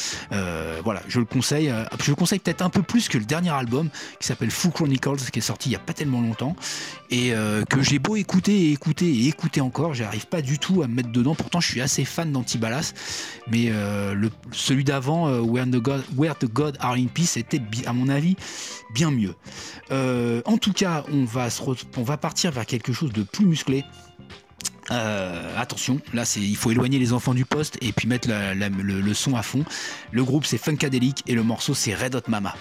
[0.83, 1.73] voilà, je le conseille.
[2.01, 3.89] je le conseille peut-être un peu plus que le dernier album
[4.19, 6.55] qui s'appelle Full Chronicles, qui est sorti il y a pas tellement longtemps
[7.09, 7.33] et
[7.69, 10.95] que j'ai beau écouter et écouter et écouter encore, j'arrive pas du tout à me
[10.95, 11.35] mettre dedans.
[11.35, 12.93] Pourtant, je suis assez fan d'Antibalas,
[13.49, 17.37] mais euh, le, celui d'avant, euh, Where, the God, Where the God Are in Peace,
[17.37, 18.35] était, à mon avis,
[18.93, 19.35] bien mieux.
[19.91, 21.61] Euh, en tout cas, on va, se
[21.97, 23.83] on partir vers quelque chose de plus musclé.
[24.89, 29.13] attention, là c'est il faut éloigner les enfants du poste et puis mettre le, le,
[29.13, 29.65] son à fond.
[30.11, 32.53] Le groupe c'est Funkadelic et le morceau c'est Red Hot Mama.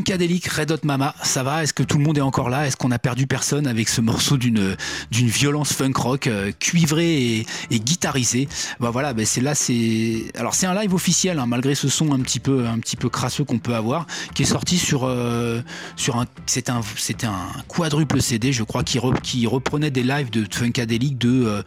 [0.00, 1.62] Funkadelic, Red Hot Mama, ça va?
[1.62, 2.66] Est-ce que tout le monde est encore là?
[2.66, 4.74] Est-ce qu'on a perdu personne avec ce morceau d'une
[5.10, 8.48] d'une violence funk rock euh, cuivrée et, et guitarisée?
[8.80, 12.14] Bah voilà, bah c'est là, c'est alors c'est un live officiel hein, malgré ce son
[12.14, 15.60] un petit peu un petit peu crasseux qu'on peut avoir, qui est sorti sur euh,
[15.96, 20.30] sur un c'était un c'était un quadruple CD, je crois, qui, qui reprenait des lives
[20.30, 21.62] de Funkadelic de euh,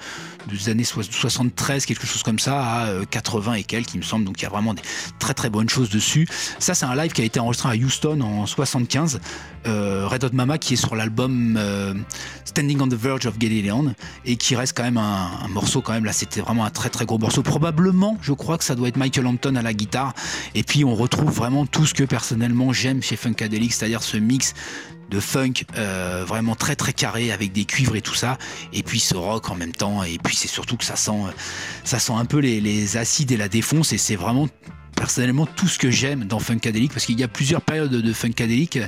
[0.47, 4.25] des années 73, quelque chose comme ça, à 80 et quelques, il me semble.
[4.25, 4.81] Donc il y a vraiment des
[5.19, 6.27] très très bonnes choses dessus.
[6.59, 9.19] Ça, c'est un live qui a été enregistré à Houston en 75.
[9.65, 11.93] Euh, Red Hot Mama qui est sur l'album euh,
[12.45, 13.93] Standing on the Verge of Galilean
[14.25, 16.05] et qui reste quand même un, morceau quand même.
[16.05, 17.43] Là c'était vraiment un très très gros morceau.
[17.43, 20.13] Probablement je crois que ça doit être Michael Hampton à la guitare.
[20.55, 24.53] Et puis on retrouve vraiment tout ce que personnellement j'aime chez Funkadelic c'est-à-dire ce mix
[25.09, 28.37] de funk euh, vraiment très très carré avec des cuivres et tout ça.
[28.73, 30.03] Et puis ce rock en même temps.
[30.03, 31.11] Et puis c'est surtout que ça sent
[31.83, 33.93] ça sent un peu les acides et la défonce.
[33.93, 34.47] Et c'est vraiment
[34.93, 38.79] personnellement tout ce que j'aime dans Funkadelic parce qu'il y a plusieurs périodes de Funkadelic.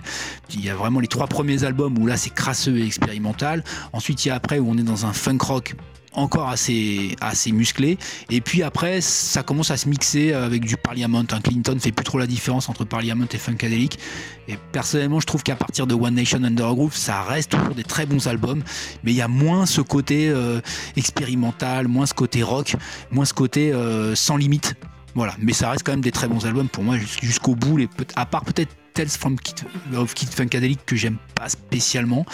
[0.54, 3.64] Il y a vraiment les trois premiers albums où là c'est crasseux et expérimental.
[3.94, 5.76] Ensuite il y a après où on est dans un funk rock
[6.16, 7.16] encore assez,
[7.52, 7.98] musclé.
[8.30, 11.24] Et puis après, ça commence à se mixer avec du Parliament.
[11.32, 11.42] Hein.
[11.44, 14.00] Clinton fait plus trop la différence entre Parliament et Funkadelic.
[14.48, 17.84] Et personnellement, je trouve qu'à partir de One Nation Under Groove, ça reste toujours des
[17.84, 18.64] très bons albums.
[19.04, 20.62] Mais il y a moins ce côté euh,
[20.96, 22.76] expérimental, moins ce côté rock,
[23.12, 24.76] moins ce côté euh, sans limite.
[25.16, 27.80] Voilà, mais ça reste quand même des très bons albums pour moi jusqu'au bout.
[28.16, 32.26] À part peut-être Tales from Kid, of Kid Funkadelic que j'aime pas spécialement.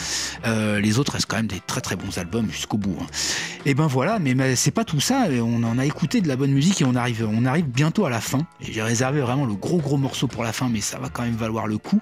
[0.46, 2.96] Euh, les autres restent quand même des très très bons albums jusqu'au bout.
[3.02, 3.08] Hein.
[3.66, 5.26] Et ben voilà, mais, c'est pas tout ça.
[5.42, 8.12] On en a écouté de la bonne musique et on arrive, on arrive bientôt à
[8.12, 8.46] la fin.
[8.60, 11.36] J'ai réservé vraiment le gros gros morceau pour la fin, mais ça va quand même
[11.36, 12.00] valoir le coup.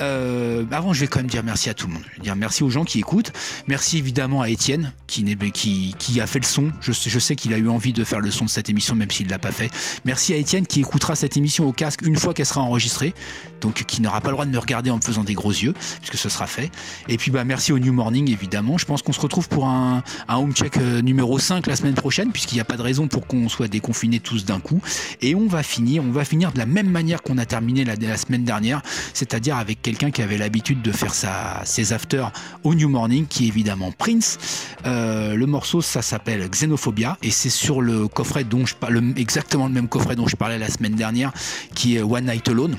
[0.00, 2.02] Euh, avant, je vais quand même dire merci à tout le monde.
[2.12, 3.32] Je vais dire merci aux gens qui écoutent.
[3.66, 6.72] Merci évidemment à Étienne qui, qui, qui a fait le son.
[6.80, 9.10] Je, je sais qu'il a eu envie de faire le son de cette émission, même
[9.10, 9.70] s'il l'a pas fait.
[10.06, 13.12] Merci à Étienne qui écoutera cette émission au casque une fois qu'elle sera enregistrée.
[13.60, 15.74] Donc qui n'aura pas le droit de me regarder en me faisant des gros yeux,
[15.98, 16.70] puisque ce sera fait.
[17.08, 18.78] Et puis bah merci au New Morning évidemment.
[18.78, 22.30] Je pense qu'on se retrouve pour un, home check euh, numéro 5 la semaine prochaine,
[22.30, 24.80] puisqu'il n'y a pas de raison pour qu'on soit déconfinés tous d'un coup.
[25.20, 27.96] Et on va finir, on va finir de la même manière qu'on a terminé la,
[27.96, 28.80] la semaine dernière,
[29.12, 32.30] c'est-à-dire avec quelqu'un qui avait l'habitude de faire sa, ses afters
[32.62, 34.38] au New Morning, qui est évidemment Prince.
[34.86, 39.66] Euh, le morceau, ça s'appelle Xenophobia, et c'est sur le coffret dont je parle, exactement
[39.66, 41.32] le même coffret dont je parlais la semaine dernière,
[41.74, 42.76] qui est One Night Alone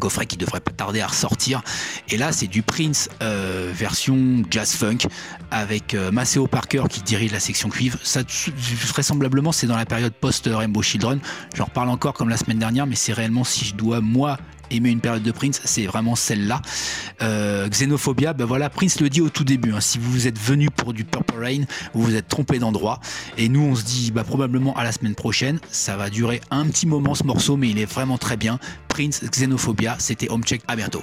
[0.00, 1.62] coffret qui devrait pas tarder à ressortir.
[2.08, 4.98] Et là, c'est du Prince euh, version jazz funk
[5.50, 7.98] avec euh, Maceo Parker qui dirige la section cuivre.
[8.02, 8.20] Ça,
[8.88, 11.20] vraisemblablement, c'est dans la période post-Rainbow Children.
[11.54, 14.38] J'en reparle encore comme la semaine dernière, mais c'est réellement si je dois, moi,
[14.70, 16.62] aimer une période de Prince, c'est vraiment celle-là.
[17.22, 19.72] Euh, Xenophobia, ben voilà, Prince le dit au tout début.
[19.72, 21.64] Hein, si vous êtes venu pour du Purple Rain,
[21.94, 23.00] vous vous êtes trompé d'endroit.
[23.38, 25.58] Et nous, on se dit bah, probablement à la semaine prochaine.
[25.70, 28.58] Ça va durer un petit moment ce morceau, mais il est vraiment très bien.
[28.88, 30.62] Prince, Xenophobia, c'était Home Check.
[30.68, 31.02] À bientôt.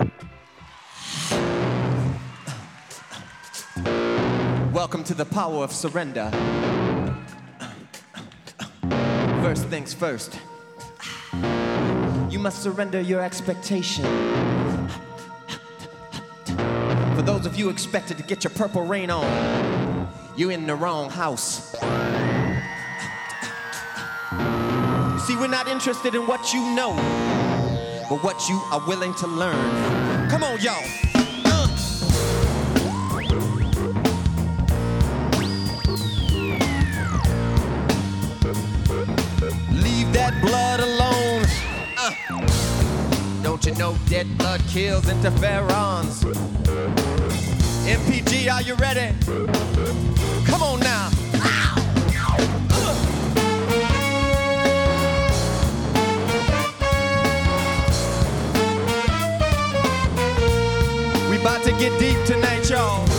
[4.73, 6.31] Welcome to the power of surrender.
[9.41, 10.40] First things first.
[12.34, 14.03] You must surrender your expectation.
[17.15, 21.11] For those of you expected to get your purple rain on, you're in the wrong
[21.11, 21.73] house.
[25.27, 26.95] See, we're not interested in what you know,
[28.10, 30.31] but what you are willing to learn.
[30.31, 30.81] Come on, y'all.
[39.72, 40.72] Leave that blood.
[43.64, 46.26] Don't you know dead blood kills interferons?
[47.85, 49.15] MPG, are you ready?
[50.45, 51.10] Come on now.
[61.30, 63.12] We about to get deep tonight, y'all.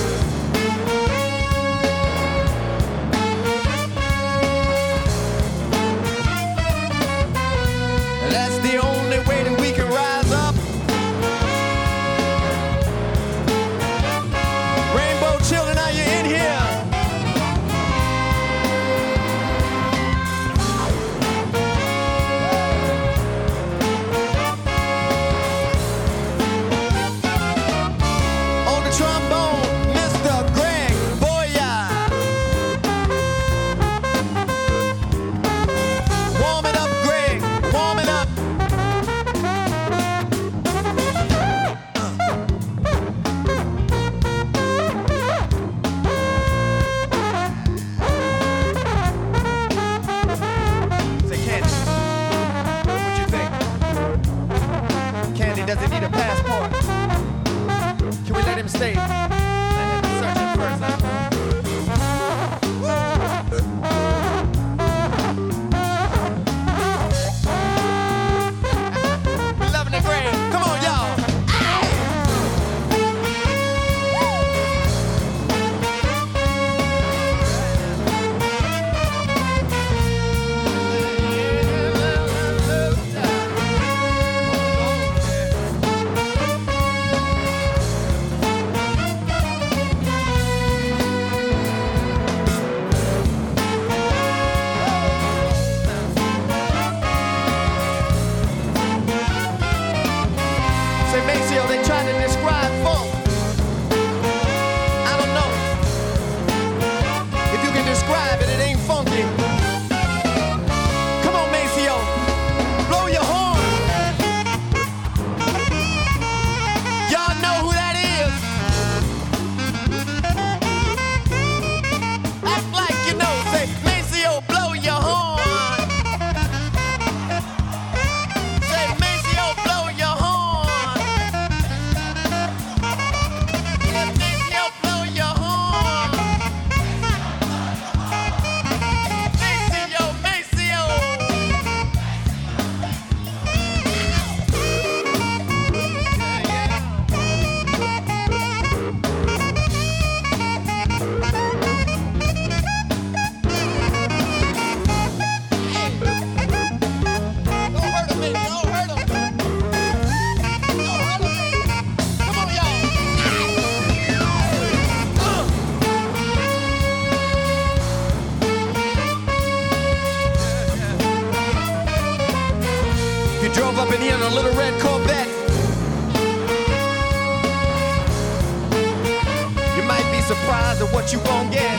[180.24, 181.78] surprised at what you gon' get.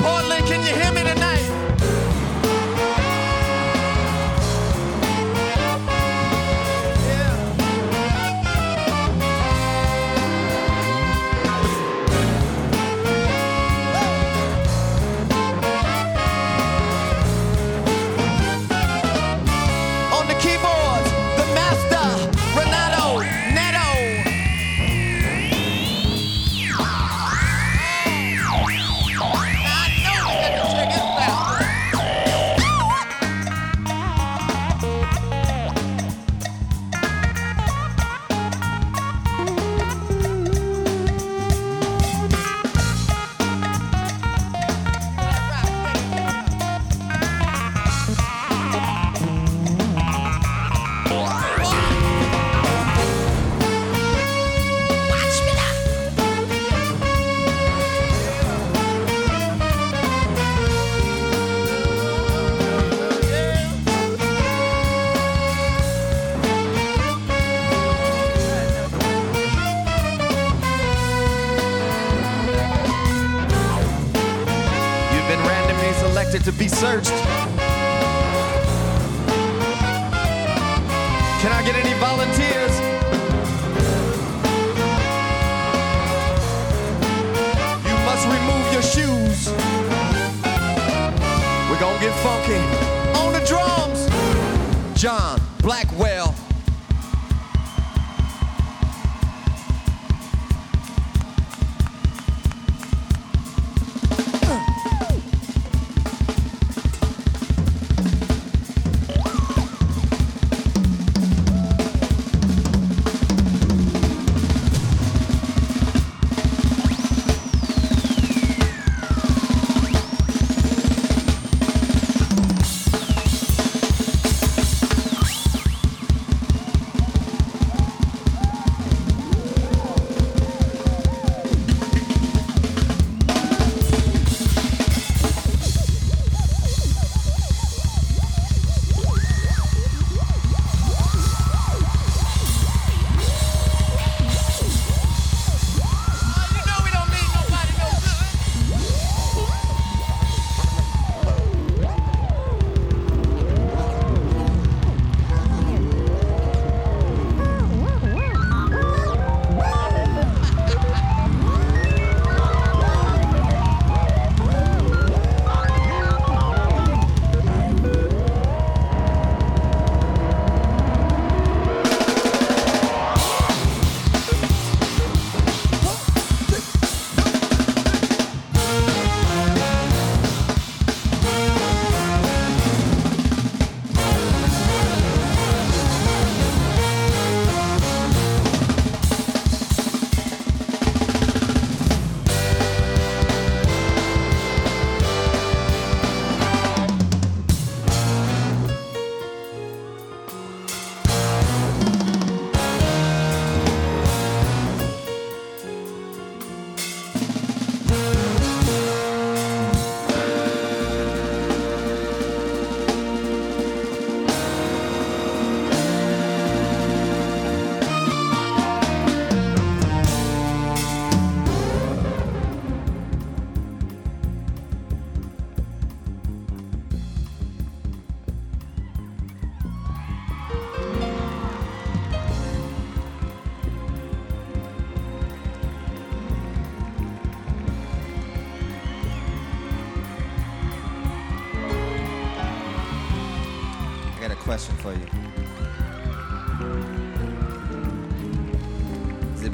[0.00, 1.19] Portland, can you hear me tonight?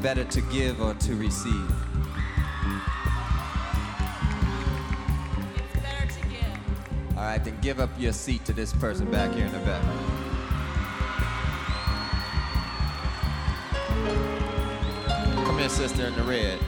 [0.07, 1.69] better to give or to receive?
[5.57, 7.17] It's better to give.
[7.17, 9.83] All right, then give up your seat to this person back here in the back.
[15.45, 16.61] Come here, sister in the red.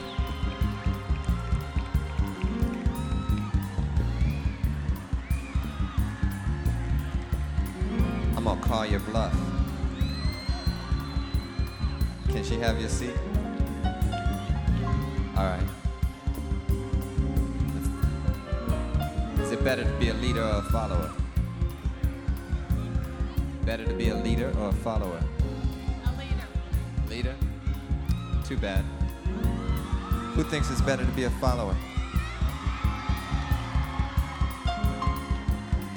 [30.89, 31.75] Better to be a follower?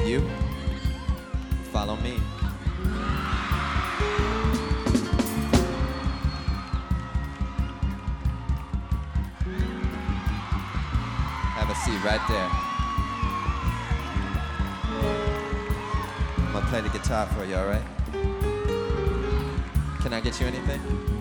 [0.05, 0.20] You?
[1.73, 2.20] Follow me.
[11.55, 12.51] Have a seat right there.
[16.36, 17.81] I'm gonna play the guitar for you, alright?
[20.02, 21.11] Can I get you anything?